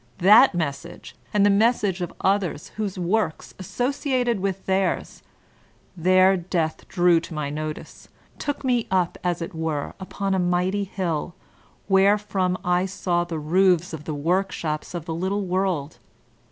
That 0.17 0.55
message, 0.55 1.15
and 1.31 1.45
the 1.45 1.51
message 1.51 2.01
of 2.01 2.11
others, 2.21 2.69
whose 2.69 2.97
works, 2.97 3.53
associated 3.59 4.39
with 4.39 4.65
theirs, 4.65 5.21
their 5.95 6.35
death 6.35 6.87
drew 6.87 7.19
to 7.19 7.35
my 7.35 7.51
notice, 7.51 8.07
took 8.39 8.63
me 8.63 8.87
up, 8.89 9.19
as 9.23 9.43
it 9.43 9.53
were, 9.53 9.93
upon 9.99 10.33
a 10.33 10.39
mighty 10.39 10.85
hill, 10.85 11.35
wherefrom 11.87 12.57
I 12.65 12.87
saw 12.87 13.23
the 13.25 13.37
roofs 13.37 13.93
of 13.93 14.05
the 14.05 14.15
workshops 14.15 14.95
of 14.95 15.05
the 15.05 15.13
little 15.13 15.45
world. 15.45 15.99